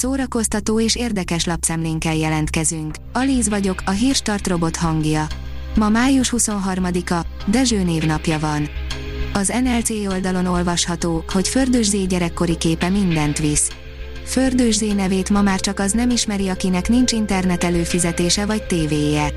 [0.00, 2.94] szórakoztató és érdekes lapszemlénkkel jelentkezünk.
[3.12, 5.26] Alíz vagyok, a hírstart robot hangja.
[5.76, 8.68] Ma május 23-a, Dezső névnapja van.
[9.32, 13.70] Az NLC oldalon olvasható, hogy Fördős Zé gyerekkori képe mindent visz.
[14.24, 19.32] Fördős nevét ma már csak az nem ismeri, akinek nincs internet előfizetése vagy tévéje.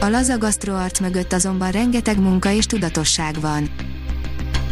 [0.00, 3.70] A laza arc mögött azonban rengeteg munka és tudatosság van.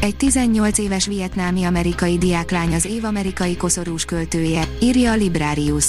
[0.03, 5.87] Egy 18 éves vietnámi amerikai diáklány az év amerikai koszorús költője, írja a Librarius.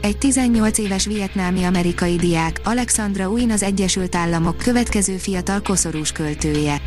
[0.00, 6.80] Egy 18 éves vietnámi amerikai diák, Alexandra Uin az Egyesült Államok következő fiatal koszorús költője.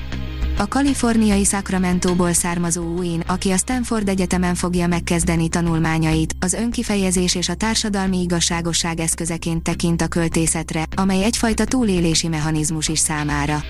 [0.58, 7.50] A kaliforniai Sacramento-ból származó Uin, aki a Stanford Egyetemen fogja megkezdeni tanulmányait, az önkifejezés és
[7.50, 13.64] a társadalmi igazságosság eszközeként tekint a költészetre, amely egyfajta túlélési mechanizmus is számára.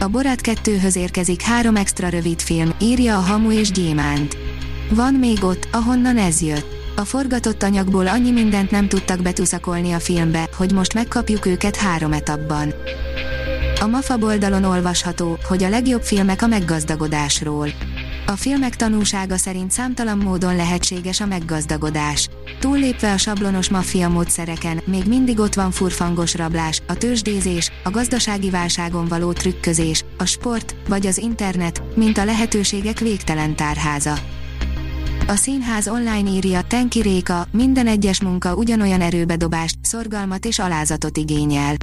[0.00, 4.36] A Borat 2-höz érkezik három extra rövid film, írja a Hamu és Gyémánt.
[4.90, 6.66] Van még ott, ahonnan ez jött.
[6.96, 12.12] A forgatott anyagból annyi mindent nem tudtak betuszakolni a filmbe, hogy most megkapjuk őket három
[12.12, 12.74] etapban.
[13.80, 17.68] A MAFA oldalon olvasható, hogy a legjobb filmek a meggazdagodásról.
[18.28, 22.28] A filmek tanúsága szerint számtalan módon lehetséges a meggazdagodás.
[22.60, 28.50] Túllépve a sablonos maffia módszereken, még mindig ott van furfangos rablás, a tőzsdézés, a gazdasági
[28.50, 34.18] válságon való trükközés, a sport, vagy az internet, mint a lehetőségek végtelen tárháza.
[35.26, 41.74] A színház online írja, Tenki Réka, minden egyes munka ugyanolyan erőbedobást, szorgalmat és alázatot igényel.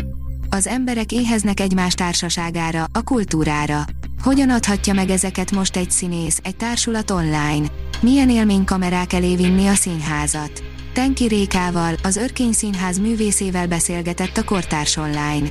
[0.49, 3.85] Az emberek éheznek egymás társaságára, a kultúrára.
[4.23, 7.67] Hogyan adhatja meg ezeket most egy színész, egy társulat online?
[8.01, 10.63] Milyen élmény kamerák elé vinni a színházat?
[10.93, 15.47] Tenki Rékával, az Örkény Színház művészével beszélgetett a Kortárs Online.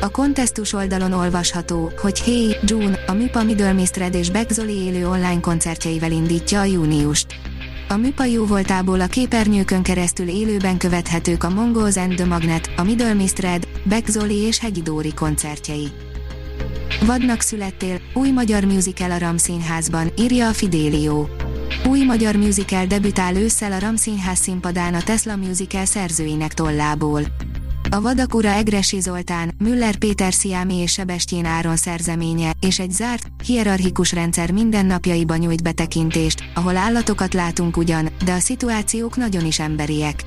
[0.00, 6.12] A kontesztus oldalon olvasható, hogy Hey, June, a Mipa Middlemistred és Beck élő online koncertjeivel
[6.12, 7.26] indítja a júniust.
[7.88, 12.82] A Mipa jó voltából a képernyőkön keresztül élőben követhetők a Mongols and the Magnet, a
[12.82, 16.09] Middlemistred, Beck Zoli és Hegyi Dóri koncertjei.
[17.06, 21.26] Vadnak születtél, új magyar musical a Ram Színházban, írja a Fidelio.
[21.86, 27.22] Új magyar musical debütál ősszel a Ram Színház színpadán a Tesla Musical szerzőinek tollából.
[27.90, 33.26] A Vadak ura Egresi Zoltán, Müller Péter Sziámi és Sebestyén Áron szerzeménye, és egy zárt,
[33.44, 40.24] hierarchikus rendszer mindennapjaiba nyújt betekintést, ahol állatokat látunk ugyan, de a szituációk nagyon is emberiek.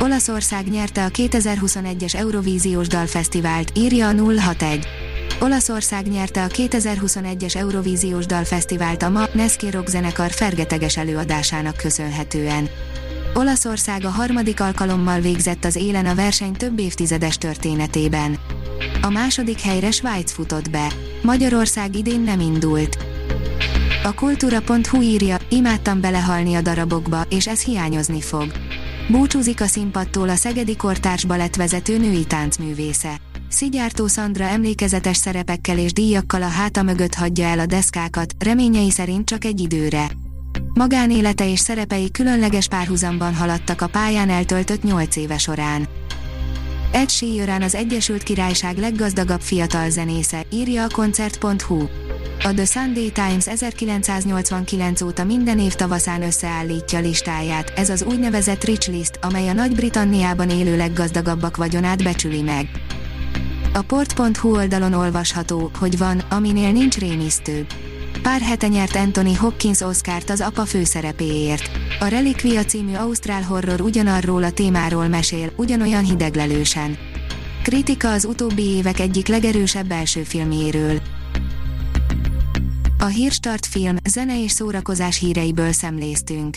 [0.00, 4.99] Olaszország nyerte a 2021-es Eurovíziós Dalfesztivált, írja a 061.
[5.38, 12.68] Olaszország nyerte a 2021-es Eurovíziós Dalfesztivált a ma Neski Rock zenekar fergeteges előadásának köszönhetően.
[13.34, 18.38] Olaszország a harmadik alkalommal végzett az élen a verseny több évtizedes történetében.
[19.02, 20.92] A második helyre Svájc futott be.
[21.22, 22.98] Magyarország idén nem indult.
[24.04, 28.52] A kultúra.hu írja, imádtam belehalni a darabokba, és ez hiányozni fog.
[29.08, 31.24] Búcsúzik a színpadtól a Szegedi Kortárs
[31.56, 33.29] vezető női táncművésze.
[33.50, 39.28] Szigyártó Szandra emlékezetes szerepekkel és díjakkal a háta mögött hagyja el a deszkákat, reményei szerint
[39.28, 40.10] csak egy időre.
[40.74, 45.88] Magánélete és szerepei különleges párhuzamban haladtak a pályán eltöltött 8 éve során.
[46.92, 51.82] Ed Sheeran az Egyesült Királyság leggazdagabb fiatal zenésze, írja a koncert.hu.
[52.42, 58.90] A The Sunday Times 1989 óta minden év tavaszán összeállítja listáját, ez az úgynevezett Rich
[58.90, 62.68] List, amely a Nagy-Britanniában élő leggazdagabbak vagyonát becsüli meg.
[63.72, 67.66] A port.hu oldalon olvasható, hogy van, aminél nincs rémisztőbb.
[68.22, 71.70] Pár hete nyert Anthony Hopkins Oscárt az apa főszerepéért.
[72.00, 76.98] A Relikvia című ausztrál horror ugyanarról a témáról mesél, ugyanolyan hideglelősen.
[77.62, 81.00] Kritika az utóbbi évek egyik legerősebb belső filmjéről.
[82.98, 86.56] A Hírstart film, zene és szórakozás híreiből szemléztünk.